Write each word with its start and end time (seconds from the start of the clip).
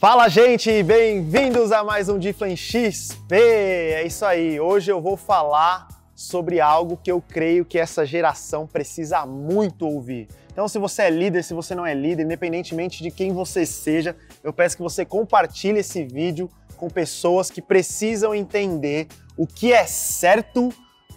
Fala, 0.00 0.30
gente! 0.30 0.82
Bem-vindos 0.82 1.70
a 1.72 1.84
mais 1.84 2.08
um 2.08 2.18
Diflan 2.18 2.56
XP! 2.56 3.34
É 3.34 4.02
isso 4.06 4.24
aí, 4.24 4.58
hoje 4.58 4.90
eu 4.90 4.98
vou 4.98 5.14
falar 5.14 5.88
sobre 6.14 6.58
algo 6.58 6.96
que 6.96 7.12
eu 7.12 7.20
creio 7.20 7.66
que 7.66 7.78
essa 7.78 8.06
geração 8.06 8.66
precisa 8.66 9.26
muito 9.26 9.86
ouvir. 9.86 10.26
Então, 10.50 10.66
se 10.68 10.78
você 10.78 11.02
é 11.02 11.10
líder, 11.10 11.44
se 11.44 11.52
você 11.52 11.74
não 11.74 11.84
é 11.84 11.92
líder, 11.92 12.22
independentemente 12.22 13.02
de 13.02 13.10
quem 13.10 13.34
você 13.34 13.66
seja, 13.66 14.16
eu 14.42 14.54
peço 14.54 14.74
que 14.74 14.82
você 14.82 15.04
compartilhe 15.04 15.80
esse 15.80 16.02
vídeo 16.02 16.50
com 16.78 16.88
pessoas 16.88 17.50
que 17.50 17.60
precisam 17.60 18.34
entender 18.34 19.06
o 19.36 19.46
que 19.46 19.70
é 19.70 19.84
certo 19.84 20.72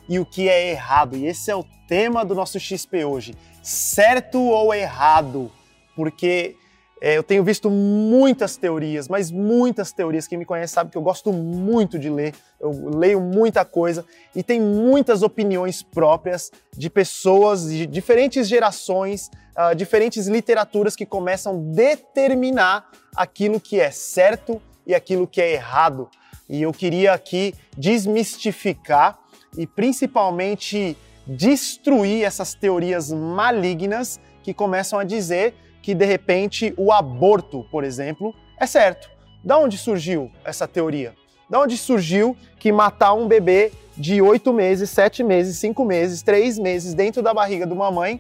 e 0.09 0.19
o 0.19 0.25
que 0.25 0.49
é 0.49 0.71
errado. 0.71 1.15
E 1.15 1.25
esse 1.25 1.49
é 1.49 1.55
o 1.55 1.63
tema 1.87 2.25
do 2.25 2.35
nosso 2.35 2.59
XP 2.59 3.05
hoje: 3.05 3.33
certo 3.61 4.41
ou 4.41 4.73
errado? 4.73 5.49
Porque 5.95 6.57
é, 7.05 7.17
eu 7.17 7.21
tenho 7.21 7.43
visto 7.43 7.69
muitas 7.69 8.55
teorias, 8.55 9.09
mas 9.09 9.29
muitas 9.29 9.91
teorias. 9.91 10.25
Quem 10.25 10.37
me 10.37 10.45
conhece 10.45 10.73
sabe 10.73 10.89
que 10.89 10.97
eu 10.97 11.01
gosto 11.01 11.33
muito 11.33 11.99
de 11.99 12.09
ler, 12.09 12.33
eu 12.61 12.71
leio 12.97 13.19
muita 13.19 13.65
coisa 13.65 14.05
e 14.33 14.41
tem 14.41 14.61
muitas 14.61 15.21
opiniões 15.21 15.83
próprias 15.83 16.49
de 16.71 16.89
pessoas 16.89 17.69
de 17.69 17.85
diferentes 17.85 18.47
gerações, 18.47 19.29
uh, 19.49 19.75
diferentes 19.75 20.27
literaturas 20.27 20.95
que 20.95 21.05
começam 21.05 21.57
a 21.57 21.75
determinar 21.75 22.89
aquilo 23.13 23.59
que 23.59 23.81
é 23.81 23.91
certo 23.91 24.61
e 24.87 24.95
aquilo 24.95 25.27
que 25.27 25.41
é 25.41 25.51
errado. 25.51 26.09
E 26.47 26.61
eu 26.61 26.71
queria 26.71 27.11
aqui 27.11 27.53
desmistificar 27.77 29.19
e 29.57 29.67
principalmente 29.67 30.95
destruir 31.27 32.23
essas 32.23 32.53
teorias 32.53 33.11
malignas 33.11 34.21
que 34.41 34.53
começam 34.53 34.97
a 34.97 35.03
dizer 35.03 35.53
que 35.83 35.93
de 35.93 36.05
repente 36.05 36.73
o 36.77 36.91
aborto, 36.91 37.67
por 37.69 37.83
exemplo, 37.83 38.33
é 38.59 38.65
certo. 38.65 39.11
Da 39.43 39.57
onde 39.59 39.77
surgiu 39.77 40.31
essa 40.45 40.67
teoria? 40.67 41.13
Da 41.49 41.59
onde 41.59 41.77
surgiu 41.77 42.35
que 42.57 42.71
matar 42.71 43.13
um 43.13 43.27
bebê 43.27 43.71
de 43.95 44.21
oito 44.21 44.51
meses, 44.53 44.89
sete 44.89 45.21
meses, 45.21 45.57
cinco 45.57 45.83
meses, 45.83 46.23
três 46.23 46.57
meses 46.57 46.93
dentro 46.93 47.21
da 47.21 47.33
barriga 47.33 47.67
de 47.67 47.73
uma 47.73 47.91
mãe 47.91 48.19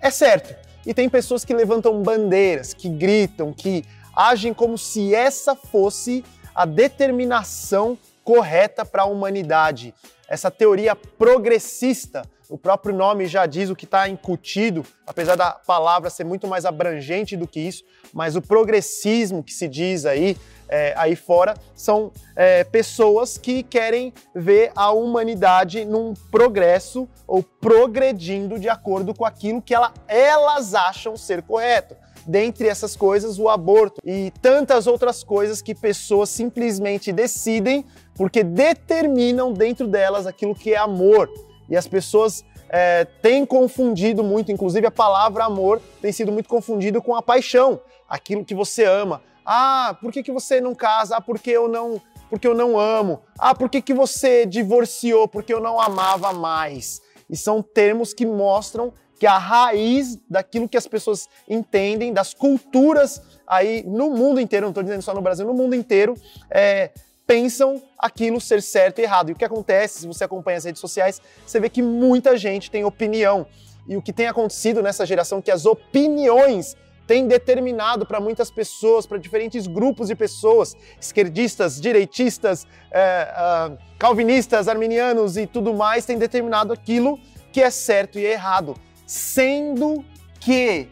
é 0.00 0.10
certo? 0.10 0.54
E 0.84 0.92
tem 0.92 1.08
pessoas 1.08 1.46
que 1.46 1.54
levantam 1.54 2.02
bandeiras, 2.02 2.74
que 2.74 2.90
gritam, 2.90 3.54
que 3.54 3.84
agem 4.14 4.52
como 4.52 4.76
se 4.76 5.14
essa 5.14 5.56
fosse 5.56 6.22
a 6.54 6.66
determinação 6.66 7.96
correta 8.22 8.84
para 8.84 9.04
a 9.04 9.06
humanidade. 9.06 9.94
Essa 10.28 10.50
teoria 10.50 10.94
progressista 10.94 12.22
o 12.54 12.56
próprio 12.56 12.94
nome 12.94 13.26
já 13.26 13.46
diz 13.46 13.68
o 13.68 13.74
que 13.74 13.84
está 13.84 14.08
incutido, 14.08 14.86
apesar 15.04 15.34
da 15.34 15.50
palavra 15.50 16.08
ser 16.08 16.22
muito 16.22 16.46
mais 16.46 16.64
abrangente 16.64 17.36
do 17.36 17.48
que 17.48 17.58
isso, 17.58 17.82
mas 18.12 18.36
o 18.36 18.40
progressismo 18.40 19.42
que 19.42 19.52
se 19.52 19.66
diz 19.66 20.06
aí, 20.06 20.36
é, 20.68 20.94
aí 20.96 21.16
fora 21.16 21.54
são 21.74 22.12
é, 22.36 22.62
pessoas 22.62 23.36
que 23.36 23.64
querem 23.64 24.14
ver 24.32 24.70
a 24.76 24.92
humanidade 24.92 25.84
num 25.84 26.14
progresso 26.30 27.08
ou 27.26 27.42
progredindo 27.42 28.56
de 28.56 28.68
acordo 28.68 29.12
com 29.12 29.24
aquilo 29.24 29.60
que 29.60 29.74
ela, 29.74 29.92
elas 30.06 30.76
acham 30.76 31.16
ser 31.16 31.42
correto. 31.42 31.96
Dentre 32.24 32.68
essas 32.68 32.94
coisas, 32.94 33.36
o 33.36 33.48
aborto 33.48 34.00
e 34.04 34.32
tantas 34.40 34.86
outras 34.86 35.24
coisas 35.24 35.60
que 35.60 35.74
pessoas 35.74 36.28
simplesmente 36.30 37.10
decidem 37.10 37.84
porque 38.14 38.44
determinam 38.44 39.52
dentro 39.52 39.88
delas 39.88 40.24
aquilo 40.24 40.54
que 40.54 40.72
é 40.72 40.76
amor 40.76 41.28
e 41.68 41.76
as 41.76 41.86
pessoas 41.86 42.44
é, 42.68 43.04
têm 43.22 43.44
confundido 43.46 44.22
muito, 44.22 44.50
inclusive 44.50 44.86
a 44.86 44.90
palavra 44.90 45.44
amor 45.44 45.80
tem 46.00 46.12
sido 46.12 46.32
muito 46.32 46.48
confundido 46.48 47.00
com 47.02 47.14
a 47.14 47.22
paixão, 47.22 47.80
aquilo 48.08 48.44
que 48.44 48.54
você 48.54 48.84
ama. 48.84 49.22
Ah, 49.44 49.96
por 50.00 50.10
que, 50.12 50.22
que 50.22 50.32
você 50.32 50.60
não 50.60 50.74
casa? 50.74 51.16
Ah, 51.16 51.20
porque 51.20 51.50
eu 51.50 51.68
não, 51.68 52.00
porque 52.30 52.46
eu 52.46 52.54
não 52.54 52.78
amo. 52.78 53.20
Ah, 53.38 53.54
por 53.54 53.68
que, 53.68 53.82
que 53.82 53.92
você 53.92 54.46
divorciou? 54.46 55.28
Porque 55.28 55.52
eu 55.52 55.60
não 55.60 55.80
amava 55.80 56.32
mais. 56.32 57.02
E 57.28 57.36
são 57.36 57.62
termos 57.62 58.14
que 58.14 58.24
mostram 58.24 58.92
que 59.18 59.26
a 59.26 59.38
raiz 59.38 60.18
daquilo 60.28 60.68
que 60.68 60.76
as 60.76 60.86
pessoas 60.86 61.28
entendem, 61.48 62.12
das 62.12 62.34
culturas 62.34 63.22
aí 63.46 63.82
no 63.86 64.10
mundo 64.10 64.40
inteiro, 64.40 64.66
não 64.66 64.70
estou 64.70 64.82
dizendo 64.82 65.02
só 65.02 65.14
no 65.14 65.22
Brasil, 65.22 65.46
no 65.46 65.54
mundo 65.54 65.74
inteiro, 65.74 66.14
é, 66.50 66.90
pensam 67.26 67.82
aquilo 67.98 68.40
ser 68.40 68.62
certo 68.62 68.98
e 68.98 69.02
errado. 69.02 69.30
E 69.30 69.32
o 69.32 69.36
que 69.36 69.44
acontece, 69.44 70.00
se 70.00 70.06
você 70.06 70.24
acompanha 70.24 70.58
as 70.58 70.64
redes 70.64 70.80
sociais, 70.80 71.20
você 71.46 71.58
vê 71.58 71.68
que 71.68 71.82
muita 71.82 72.36
gente 72.36 72.70
tem 72.70 72.84
opinião. 72.84 73.46
E 73.88 73.96
o 73.96 74.02
que 74.02 74.12
tem 74.12 74.26
acontecido 74.26 74.82
nessa 74.82 75.04
geração 75.04 75.38
é 75.38 75.42
que 75.42 75.50
as 75.50 75.66
opiniões 75.66 76.76
têm 77.06 77.26
determinado 77.26 78.06
para 78.06 78.18
muitas 78.18 78.50
pessoas, 78.50 79.06
para 79.06 79.18
diferentes 79.18 79.66
grupos 79.66 80.08
de 80.08 80.14
pessoas, 80.14 80.74
esquerdistas, 80.98 81.78
direitistas, 81.78 82.66
é, 82.90 83.28
uh, 83.30 83.78
calvinistas, 83.98 84.68
arminianos 84.68 85.36
e 85.36 85.46
tudo 85.46 85.74
mais, 85.74 86.06
têm 86.06 86.16
determinado 86.16 86.72
aquilo 86.72 87.18
que 87.52 87.60
é 87.60 87.70
certo 87.70 88.18
e 88.18 88.24
errado. 88.24 88.74
Sendo 89.06 90.02
que 90.40 90.88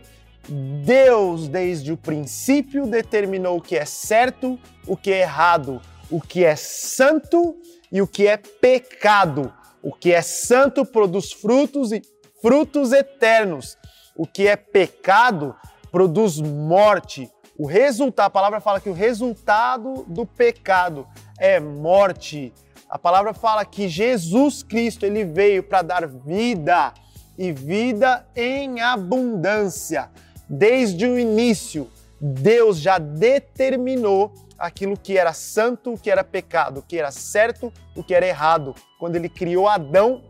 Deus, 0.84 1.48
desde 1.48 1.92
o 1.92 1.96
princípio, 1.96 2.86
determinou 2.86 3.56
o 3.56 3.62
que 3.62 3.76
é 3.76 3.86
certo, 3.86 4.58
o 4.86 4.96
que 4.96 5.10
é 5.10 5.20
errado 5.20 5.80
o 6.12 6.20
que 6.20 6.44
é 6.44 6.54
santo 6.54 7.56
e 7.90 8.02
o 8.02 8.06
que 8.06 8.28
é 8.28 8.36
pecado. 8.36 9.52
O 9.82 9.92
que 9.92 10.12
é 10.12 10.20
santo 10.20 10.84
produz 10.84 11.32
frutos 11.32 11.90
e 11.90 12.02
frutos 12.42 12.92
eternos. 12.92 13.78
O 14.14 14.26
que 14.26 14.46
é 14.46 14.54
pecado 14.54 15.56
produz 15.90 16.38
morte. 16.38 17.30
O 17.58 17.66
resultado, 17.66 18.26
a 18.26 18.30
palavra 18.30 18.60
fala 18.60 18.78
que 18.78 18.90
o 18.90 18.94
resultado 18.94 20.04
do 20.06 20.26
pecado 20.26 21.06
é 21.38 21.58
morte. 21.58 22.52
A 22.90 22.98
palavra 22.98 23.32
fala 23.32 23.64
que 23.64 23.88
Jesus 23.88 24.62
Cristo 24.62 25.06
ele 25.06 25.24
veio 25.24 25.62
para 25.62 25.80
dar 25.80 26.06
vida 26.06 26.92
e 27.38 27.52
vida 27.52 28.26
em 28.36 28.82
abundância. 28.82 30.10
Desde 30.46 31.06
o 31.06 31.18
início, 31.18 31.88
Deus 32.20 32.78
já 32.78 32.98
determinou 32.98 34.32
aquilo 34.62 34.96
que 34.96 35.18
era 35.18 35.32
santo, 35.32 35.94
o 35.94 35.98
que 35.98 36.08
era 36.08 36.22
pecado, 36.22 36.78
o 36.78 36.82
que 36.82 36.96
era 36.96 37.10
certo, 37.10 37.72
o 37.96 38.02
que 38.02 38.14
era 38.14 38.24
errado. 38.24 38.74
Quando 38.96 39.16
ele 39.16 39.28
criou 39.28 39.68
Adão, 39.68 40.22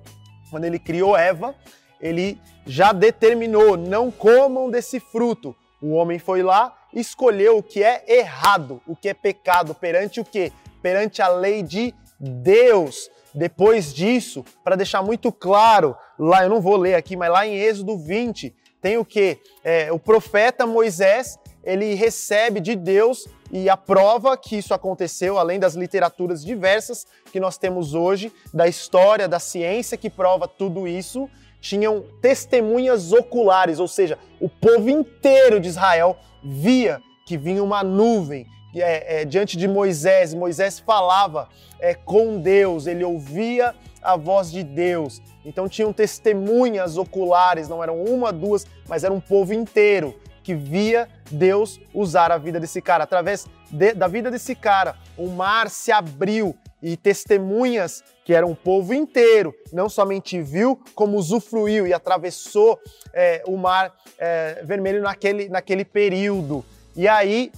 quando 0.50 0.64
ele 0.64 0.78
criou 0.78 1.14
Eva, 1.14 1.54
ele 2.00 2.40
já 2.66 2.92
determinou: 2.92 3.76
não 3.76 4.10
comam 4.10 4.70
desse 4.70 4.98
fruto. 4.98 5.54
O 5.82 5.90
homem 5.90 6.18
foi 6.18 6.42
lá, 6.42 6.74
escolheu 6.94 7.58
o 7.58 7.62
que 7.62 7.82
é 7.82 8.04
errado, 8.08 8.80
o 8.86 8.96
que 8.96 9.10
é 9.10 9.14
pecado, 9.14 9.74
perante 9.74 10.18
o 10.18 10.24
que? 10.24 10.50
Perante 10.80 11.20
a 11.20 11.28
lei 11.28 11.62
de 11.62 11.94
Deus. 12.18 13.10
Depois 13.34 13.92
disso, 13.92 14.44
para 14.64 14.76
deixar 14.76 15.02
muito 15.02 15.30
claro, 15.30 15.96
lá 16.18 16.44
eu 16.44 16.48
não 16.48 16.60
vou 16.60 16.76
ler 16.76 16.94
aqui, 16.94 17.16
mas 17.16 17.30
lá 17.30 17.46
em 17.46 17.56
Êxodo 17.56 17.98
20, 17.98 18.54
tem 18.80 18.96
o 18.96 19.04
que? 19.04 19.38
É, 19.64 19.92
o 19.92 19.98
profeta 19.98 20.66
Moisés 20.66 21.38
ele 21.62 21.94
recebe 21.94 22.60
de 22.60 22.74
Deus 22.74 23.26
e 23.50 23.68
a 23.68 23.76
prova 23.76 24.36
que 24.36 24.56
isso 24.56 24.74
aconteceu, 24.74 25.38
além 25.38 25.58
das 25.58 25.74
literaturas 25.74 26.44
diversas 26.44 27.06
que 27.30 27.38
nós 27.38 27.56
temos 27.58 27.94
hoje, 27.94 28.32
da 28.52 28.66
história, 28.66 29.28
da 29.28 29.38
ciência 29.38 29.96
que 29.96 30.10
prova 30.10 30.48
tudo 30.48 30.88
isso, 30.88 31.28
tinham 31.60 32.04
testemunhas 32.20 33.12
oculares, 33.12 33.78
ou 33.78 33.86
seja, 33.86 34.18
o 34.40 34.48
povo 34.48 34.90
inteiro 34.90 35.60
de 35.60 35.68
Israel 35.68 36.16
via 36.42 37.00
que 37.24 37.36
vinha 37.36 37.62
uma 37.62 37.84
nuvem 37.84 38.46
é, 38.74 39.20
é, 39.20 39.24
diante 39.24 39.56
de 39.56 39.68
Moisés, 39.68 40.32
Moisés 40.32 40.78
falava 40.78 41.48
é, 41.78 41.94
com 41.94 42.40
Deus, 42.40 42.86
ele 42.86 43.04
ouvia 43.04 43.74
a 44.02 44.16
voz 44.16 44.50
de 44.50 44.62
Deus. 44.62 45.20
Então 45.44 45.68
tinham 45.68 45.92
testemunhas 45.92 46.96
oculares, 46.96 47.68
não 47.68 47.82
eram 47.82 48.02
uma, 48.02 48.32
duas, 48.32 48.66
mas 48.88 49.04
era 49.04 49.12
um 49.12 49.20
povo 49.20 49.52
inteiro 49.52 50.14
que 50.42 50.54
via 50.54 51.08
Deus 51.30 51.80
usar 51.94 52.32
a 52.32 52.38
vida 52.38 52.58
desse 52.58 52.80
cara. 52.80 53.04
Através 53.04 53.46
de, 53.70 53.94
da 53.94 54.08
vida 54.08 54.30
desse 54.30 54.54
cara, 54.54 54.96
o 55.16 55.28
mar 55.28 55.70
se 55.70 55.92
abriu 55.92 56.56
e 56.82 56.96
testemunhas 56.96 58.02
que 58.24 58.34
era 58.34 58.46
um 58.46 58.54
povo 58.54 58.92
inteiro, 58.92 59.54
não 59.72 59.88
somente 59.88 60.40
viu, 60.42 60.78
como 60.94 61.16
usufruiu 61.16 61.86
e 61.86 61.94
atravessou 61.94 62.78
é, 63.12 63.42
o 63.46 63.56
mar 63.56 63.94
é, 64.18 64.62
vermelho 64.64 65.00
naquele, 65.00 65.48
naquele 65.48 65.84
período. 65.84 66.64
E 66.94 67.06
aí, 67.08 67.52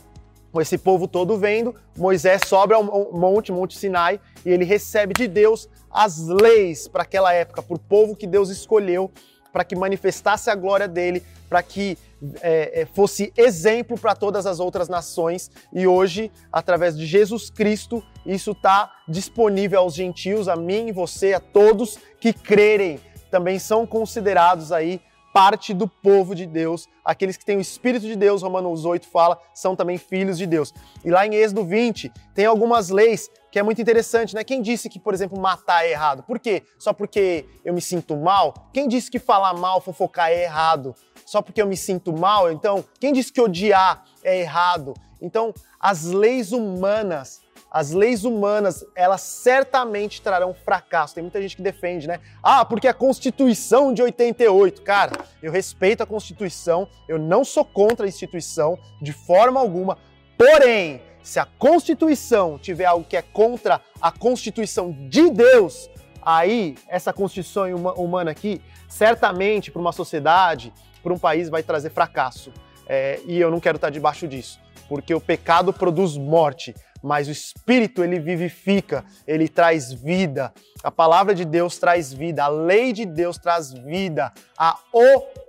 com 0.52 0.60
esse 0.60 0.78
povo 0.78 1.08
todo 1.08 1.36
vendo, 1.38 1.75
Moisés 1.96 2.42
sobe 2.46 2.75
ao 2.75 2.84
monte, 3.12 3.50
Monte 3.50 3.76
Sinai, 3.76 4.20
e 4.44 4.50
ele 4.50 4.64
recebe 4.64 5.12
de 5.14 5.26
Deus 5.26 5.69
as 5.90 6.19
leis 6.26 6.86
para 6.86 7.02
aquela 7.02 7.32
época, 7.32 7.62
para 7.62 7.76
o 7.76 7.78
povo 7.78 8.16
que 8.16 8.26
Deus 8.26 8.50
escolheu, 8.50 9.10
para 9.52 9.64
que 9.64 9.76
manifestasse 9.76 10.50
a 10.50 10.54
glória 10.54 10.88
dele, 10.88 11.22
para 11.48 11.62
que 11.62 11.96
é, 12.40 12.82
é, 12.82 12.86
fosse 12.86 13.32
exemplo 13.36 13.98
para 13.98 14.14
todas 14.14 14.46
as 14.46 14.60
outras 14.60 14.88
nações 14.88 15.50
e 15.72 15.86
hoje, 15.86 16.30
através 16.52 16.96
de 16.96 17.06
Jesus 17.06 17.50
Cristo, 17.50 18.02
isso 18.24 18.52
está 18.52 18.90
disponível 19.08 19.80
aos 19.80 19.94
gentios, 19.94 20.48
a 20.48 20.56
mim, 20.56 20.92
você, 20.92 21.34
a 21.34 21.40
todos 21.40 21.98
que 22.20 22.32
crerem. 22.32 23.00
Também 23.30 23.58
são 23.58 23.86
considerados 23.86 24.70
aí 24.70 25.00
parte 25.34 25.74
do 25.74 25.88
povo 25.88 26.32
de 26.32 26.46
Deus. 26.46 26.88
Aqueles 27.04 27.36
que 27.36 27.44
têm 27.44 27.56
o 27.56 27.60
Espírito 27.60 28.06
de 28.06 28.14
Deus, 28.14 28.42
Romanos 28.42 28.84
8 28.84 29.08
fala, 29.08 29.36
são 29.52 29.74
também 29.74 29.98
filhos 29.98 30.38
de 30.38 30.46
Deus. 30.46 30.72
E 31.04 31.10
lá 31.10 31.26
em 31.26 31.34
Êxodo 31.34 31.64
20, 31.64 32.12
tem 32.32 32.46
algumas 32.46 32.88
leis 32.88 33.28
que 33.50 33.58
é 33.58 33.62
muito 33.62 33.82
interessante, 33.82 34.34
né? 34.34 34.44
Quem 34.44 34.62
disse 34.62 34.88
que, 34.88 35.00
por 35.00 35.12
exemplo, 35.12 35.40
matar 35.40 35.84
é 35.84 35.90
errado? 35.90 36.22
Por 36.22 36.38
quê? 36.38 36.62
Só 36.78 36.92
porque 36.92 37.44
eu 37.64 37.74
me 37.74 37.80
sinto 37.80 38.16
mal? 38.16 38.54
Quem 38.72 38.86
disse 38.86 39.10
que 39.10 39.18
falar 39.18 39.54
mal, 39.54 39.80
fofocar 39.80 40.30
é 40.30 40.44
errado? 40.44 40.94
Só 41.24 41.40
porque 41.42 41.60
eu 41.60 41.66
me 41.66 41.76
sinto 41.76 42.12
mal? 42.12 42.50
Então, 42.50 42.84
quem 43.00 43.12
disse 43.12 43.32
que 43.32 43.40
odiar 43.40 44.04
é 44.22 44.40
errado? 44.40 44.94
Então, 45.20 45.54
as 45.80 46.04
leis 46.04 46.52
humanas, 46.52 47.40
as 47.70 47.90
leis 47.90 48.24
humanas, 48.24 48.84
elas 48.94 49.20
certamente 49.20 50.22
trarão 50.22 50.54
fracasso. 50.54 51.14
Tem 51.14 51.22
muita 51.22 51.42
gente 51.42 51.56
que 51.56 51.62
defende, 51.62 52.06
né? 52.06 52.20
Ah, 52.42 52.64
porque 52.64 52.86
a 52.86 52.94
Constituição 52.94 53.92
de 53.92 54.02
88. 54.02 54.82
Cara, 54.82 55.12
eu 55.42 55.50
respeito 55.50 56.02
a 56.02 56.06
Constituição, 56.06 56.86
eu 57.08 57.18
não 57.18 57.44
sou 57.44 57.64
contra 57.64 58.06
a 58.06 58.08
instituição 58.08 58.78
de 59.02 59.12
forma 59.12 59.58
alguma, 59.58 59.98
porém, 60.38 61.02
se 61.22 61.40
a 61.40 61.46
Constituição 61.46 62.58
tiver 62.58 62.84
algo 62.84 63.04
que 63.04 63.16
é 63.16 63.22
contra 63.22 63.80
a 64.00 64.12
Constituição 64.12 64.92
de 65.08 65.30
Deus, 65.30 65.88
aí 66.22 66.76
essa 66.86 67.12
Constituição 67.12 67.64
humana 67.96 68.30
aqui, 68.30 68.60
certamente 68.88 69.70
para 69.70 69.80
uma 69.80 69.92
sociedade, 69.92 70.72
para 71.04 71.12
um 71.12 71.18
país, 71.18 71.50
vai 71.50 71.62
trazer 71.62 71.90
fracasso. 71.90 72.50
É, 72.86 73.20
e 73.26 73.38
eu 73.38 73.50
não 73.50 73.60
quero 73.60 73.76
estar 73.76 73.90
debaixo 73.90 74.26
disso, 74.26 74.58
porque 74.88 75.14
o 75.14 75.20
pecado 75.20 75.72
produz 75.72 76.16
morte, 76.16 76.74
mas 77.02 77.28
o 77.28 77.30
Espírito 77.30 78.02
ele 78.02 78.18
vivifica, 78.18 79.04
ele 79.26 79.46
traz 79.48 79.92
vida. 79.92 80.52
A 80.82 80.90
palavra 80.90 81.34
de 81.34 81.44
Deus 81.44 81.78
traz 81.78 82.12
vida, 82.12 82.44
a 82.44 82.48
lei 82.48 82.92
de 82.92 83.04
Deus 83.04 83.38
traz 83.38 83.72
vida, 83.72 84.32
a 84.58 84.78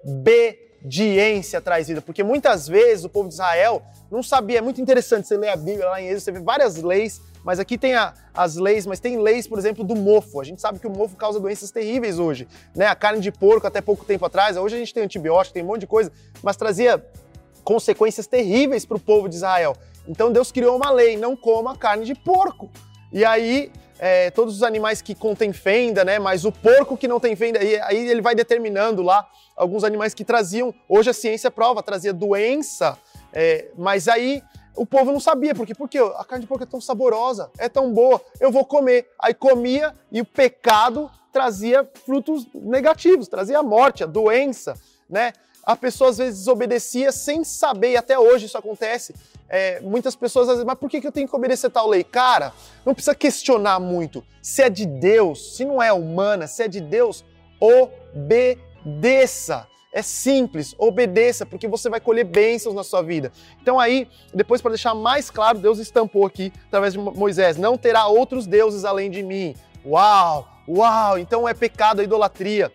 obediência 0.04 1.60
traz 1.62 1.88
vida, 1.88 2.02
porque 2.02 2.24
muitas 2.24 2.68
vezes 2.68 3.06
o 3.06 3.10
povo 3.10 3.28
de 3.30 3.36
Israel 3.36 3.82
não 4.12 4.22
sabia, 4.22 4.60
é 4.60 4.62
muito 4.62 4.80
interessante 4.82 5.28
você 5.28 5.36
ler 5.36 5.50
a 5.50 5.58
Bíblia 5.58 5.90
lá 5.90 6.02
em 6.02 6.08
Êxodo, 6.08 6.22
você 6.22 6.32
vê 6.32 6.40
várias 6.40 6.76
leis, 6.78 7.22
mas 7.46 7.60
aqui 7.60 7.78
tem 7.78 7.94
a, 7.94 8.12
as 8.34 8.56
leis, 8.56 8.88
mas 8.88 9.00
tem 9.00 9.20
leis, 9.20 9.48
por 9.48 9.60
exemplo, 9.60 9.84
do 9.84 9.96
mofo. 9.96 10.42
A 10.42 10.44
gente 10.44 10.60
sabe 10.60 10.80
que 10.80 10.88
o 10.88 10.90
mofo 10.90 11.16
causa 11.16 11.40
doenças 11.40 11.70
terríveis 11.70 12.18
hoje, 12.18 12.48
né? 12.76 12.88
A 12.88 12.96
carne 12.96 13.22
de 13.22 13.32
porco 13.32 13.68
até 13.68 13.82
pouco 13.82 14.04
tempo 14.04 14.26
atrás, 14.26 14.58
hoje 14.58 14.76
a 14.76 14.80
gente 14.80 14.92
tem 14.92 15.04
antibiótico, 15.04 15.54
tem 15.54 15.62
um 15.62 15.68
monte 15.68 15.82
de 15.82 15.88
coisa, 15.88 16.12
mas 16.42 16.58
trazia 16.58 17.06
consequências 17.64 18.26
terríveis 18.26 18.84
para 18.84 18.98
o 18.98 19.00
povo 19.00 19.30
de 19.30 19.36
Israel. 19.36 19.78
Então 20.08 20.32
Deus 20.32 20.52
criou 20.52 20.76
uma 20.76 20.90
lei, 20.90 21.16
não 21.16 21.36
coma 21.36 21.78
carne 21.78 22.04
de 22.04 22.16
porco. 22.16 22.72
E 23.14 23.24
aí 23.24 23.72
é, 24.00 24.32
todos 24.32 24.56
os 24.56 24.64
animais 24.64 25.00
que 25.00 25.14
contêm 25.14 25.54
fenda, 25.54 26.04
né? 26.04 26.18
Mas 26.18 26.46
o 26.46 26.52
porco 26.52 26.98
que 26.98 27.08
não 27.08 27.20
tem 27.20 27.36
fenda, 27.36 27.64
e 27.64 27.80
aí 27.82 28.10
ele 28.10 28.24
vai 28.24 28.34
determinando 28.34 29.04
lá 29.04 29.30
alguns 29.56 29.84
animais 29.84 30.16
que 30.16 30.26
traziam. 30.26 30.74
Hoje 30.90 31.12
a 31.12 31.14
ciência 31.14 31.52
prova, 31.52 31.84
trazia 31.84 32.12
doença 32.12 32.98
é, 33.36 33.68
mas 33.78 34.08
aí 34.08 34.42
o 34.76 34.86
povo 34.86 35.12
não 35.12 35.20
sabia, 35.20 35.56
porque 35.56 35.74
porque 35.74 35.98
a 35.98 36.24
carne 36.24 36.44
de 36.44 36.48
porco 36.48 36.64
é 36.64 36.68
tão 36.68 36.82
saborosa, 36.82 37.50
é 37.58 37.68
tão 37.70 37.92
boa, 37.92 38.22
eu 38.40 38.52
vou 38.52 38.66
comer. 38.66 39.10
Aí 39.20 39.34
comia 39.34 39.96
e 40.12 40.22
o 40.22 40.26
pecado 40.26 41.10
trazia 41.32 41.90
frutos 42.06 42.48
negativos, 42.54 43.28
trazia 43.28 43.60
a 43.60 43.64
morte, 43.64 44.04
a 44.04 44.08
doença, 44.08 44.80
né? 45.10 45.34
A 45.64 45.76
pessoa 45.76 46.12
às 46.12 46.18
vezes 46.18 46.40
desobedecia 46.40 47.12
sem 47.12 47.44
saber, 47.44 47.92
e 47.92 47.98
até 47.98 48.18
hoje 48.18 48.46
isso 48.46 48.58
acontece. 48.58 49.16
É, 49.50 49.80
muitas 49.82 50.16
pessoas 50.16 50.48
às 50.48 50.56
vezes, 50.56 50.66
mas 50.66 50.78
por 50.78 50.90
que 50.90 51.06
eu 51.06 51.12
tenho 51.12 51.28
que 51.28 51.36
obedecer 51.36 51.70
tal 51.70 51.88
lei? 51.88 52.04
Cara, 52.04 52.54
não 52.86 52.94
precisa 52.94 53.16
questionar 53.16 53.80
muito. 53.80 54.24
Se 54.42 54.62
é 54.62 54.70
de 54.70 54.86
Deus, 54.86 55.56
se 55.56 55.66
não 55.66 55.82
é 55.82 55.92
humana, 55.92 56.48
se 56.48 56.64
é 56.64 56.68
de 56.68 56.82
Deus, 56.82 57.26
obedeça. 57.60 58.56
É 59.96 60.02
simples, 60.02 60.76
obedeça, 60.78 61.46
porque 61.46 61.70
você 61.70 61.90
vai 61.90 62.02
colher 62.02 62.26
bênçãos 62.26 62.76
na 62.76 62.84
sua 62.84 63.02
vida. 63.02 63.32
Então 63.62 63.80
aí, 63.80 64.10
depois 64.34 64.62
para 64.62 64.72
deixar 64.72 64.94
mais 64.94 65.30
claro, 65.30 65.58
Deus 65.58 65.80
estampou 65.80 66.26
aqui 66.26 66.52
através 66.68 66.92
de 66.92 67.00
Moisés: 67.00 67.56
não 67.56 67.78
terá 67.78 68.06
outros 68.06 68.46
deuses 68.46 68.84
além 68.84 69.10
de 69.10 69.24
mim. 69.24 69.56
Uau, 69.86 70.50
uau! 70.68 71.18
Então 71.18 71.48
é 71.48 71.54
pecado 71.54 72.02
a 72.02 72.04
idolatria. 72.04 72.70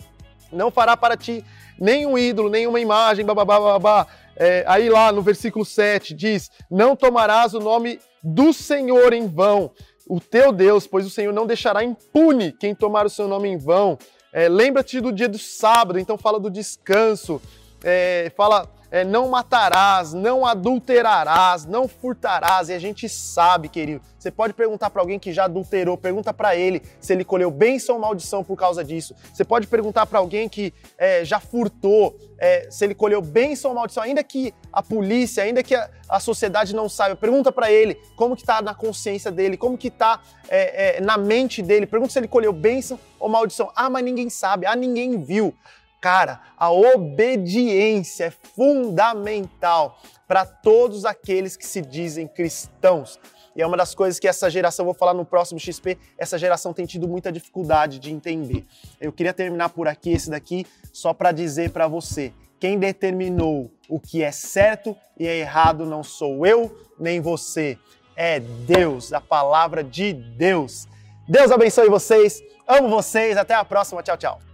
Não 0.51 0.71
fará 0.71 0.97
para 0.97 1.15
ti 1.15 1.45
nenhum 1.79 2.17
ídolo, 2.17 2.49
nenhuma 2.49 2.81
imagem, 2.81 3.23
bababá, 3.23 3.61
babá. 3.61 4.07
É, 4.35 4.65
aí 4.67 4.89
lá 4.89 5.13
no 5.13 5.21
versículo 5.21 5.63
7 5.63 6.15
diz: 6.15 6.51
Não 6.71 6.97
tomarás 6.97 7.53
o 7.53 7.61
nome 7.61 8.01
do 8.23 8.51
Senhor 8.55 9.13
em 9.13 9.27
vão, 9.27 9.73
o 10.09 10.19
teu 10.19 10.53
Deus, 10.53 10.87
pois 10.87 11.05
o 11.05 11.11
Senhor 11.11 11.35
não 11.35 11.47
deixará 11.47 11.85
impune 11.85 12.51
quem 12.51 12.75
tomar 12.75 13.05
o 13.05 13.11
seu 13.11 13.29
nome 13.29 13.51
em 13.51 13.59
vão. 13.59 13.99
É, 14.33 14.49
Lembra-te 14.49 15.01
do 15.01 15.13
dia 15.13 15.29
do 15.29 15.39
sábado, 15.39 15.99
então 15.99 16.17
fala 16.17 16.39
do 16.39 16.51
descanso, 16.51 17.43
é, 17.83 18.33
fala 18.37 18.69
é, 18.91 19.05
não 19.05 19.29
matarás, 19.29 20.13
não 20.13 20.45
adulterarás, 20.45 21.65
não 21.65 21.87
furtarás. 21.87 22.69
E 22.69 22.73
a 22.73 22.79
gente 22.79 23.09
sabe, 23.09 23.69
querido. 23.69 24.03
Você 24.19 24.31
pode 24.31 24.53
perguntar 24.53 24.91
para 24.91 25.01
alguém 25.01 25.19
que 25.19 25.33
já 25.33 25.45
adulterou, 25.45 25.97
pergunta 25.97 26.35
para 26.35 26.55
ele 26.55 26.83
se 27.01 27.13
ele 27.13 27.25
colheu 27.25 27.51
bênção 27.51 27.95
ou 27.95 28.01
maldição 28.01 28.45
por 28.45 28.57
causa 28.57 28.85
disso. 28.85 29.15
Você 29.33 29.45
pode 29.45 29.67
perguntar 29.67 30.05
para 30.05 30.19
alguém 30.19 30.47
que 30.47 30.75
é, 30.99 31.25
já 31.25 31.41
furtou, 31.41 32.19
é, 32.39 32.71
se 32.71 32.85
ele 32.85 32.95
colheu 32.95 33.23
bênção 33.23 33.71
ou 33.71 33.77
maldição, 33.77 34.03
ainda 34.03 34.23
que 34.23 34.53
a 34.71 34.83
polícia, 34.83 35.43
ainda 35.43 35.63
que 35.63 35.75
a, 35.75 35.89
a 36.07 36.21
sociedade 36.21 36.75
não 36.75 36.87
saiba. 36.87 37.17
Pergunta 37.17 37.51
para 37.51 37.73
ele 37.73 37.95
como 38.15 38.37
que 38.37 38.45
tá 38.45 38.61
na 38.61 38.75
consciência 38.75 39.31
dele, 39.31 39.57
como 39.57 39.79
que 39.79 39.91
tá 39.91 40.21
é, 40.51 40.99
é, 40.99 41.01
na 41.01 41.17
mente 41.17 41.63
dele. 41.63 41.87
Pergunta 41.87 42.13
se 42.13 42.19
ele 42.19 42.29
colheu 42.29 42.53
bênção 42.53 43.01
ou 43.19 43.29
maldição. 43.29 43.73
Ah, 43.75 43.89
mas 43.89 44.05
ninguém 44.05 44.29
sabe. 44.29 44.67
Ah, 44.67 44.77
ninguém 44.77 45.19
viu. 45.23 45.55
Cara, 46.01 46.41
a 46.57 46.71
obediência 46.71 48.25
é 48.25 48.31
fundamental 48.31 50.01
para 50.27 50.47
todos 50.47 51.05
aqueles 51.05 51.57
que 51.57 51.67
se 51.67 51.83
dizem 51.83 52.27
cristãos. 52.27 53.19
E 53.55 53.61
é 53.61 53.67
uma 53.67 53.77
das 53.77 53.95
coisas 53.95 54.19
que 54.19 54.29
essa 54.29 54.49
geração, 54.49 54.85
vou 54.85 54.95
falar 54.95 55.13
no 55.13 55.25
próximo 55.25 55.59
XP, 55.59 55.99
essa 56.17 56.39
geração 56.39 56.73
tem 56.73 56.87
tido 56.87 57.09
muita 57.09 57.31
dificuldade 57.31 57.99
de 57.99 58.11
entender. 58.11 58.65
Eu 59.01 59.13
queria 59.13 59.35
terminar 59.35 59.71
por 59.71 59.89
aqui 59.89 60.13
esse 60.13 60.31
daqui 60.31 60.65
só 60.93 61.13
para 61.13 61.33
dizer 61.33 61.71
para 61.71 61.87
você, 61.87 62.33
quem 62.59 62.79
determinou 62.79 63.71
o 63.89 63.99
que 63.99 64.23
é 64.23 64.31
certo 64.31 64.97
e 65.19 65.27
é 65.27 65.39
errado 65.39 65.85
não 65.85 66.03
sou 66.03 66.47
eu 66.47 66.79
nem 66.99 67.21
você, 67.21 67.79
é 68.15 68.39
Deus, 68.39 69.13
a 69.13 69.21
palavra 69.21 69.83
de 69.83 70.13
Deus. 70.13 70.87
Deus 71.27 71.51
abençoe 71.51 71.89
vocês. 71.89 72.43
Amo 72.67 72.89
vocês. 72.89 73.37
Até 73.37 73.55
a 73.55 73.65
próxima. 73.65 74.03
Tchau, 74.03 74.17
tchau. 74.17 74.50